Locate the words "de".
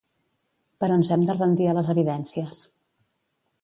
1.29-1.37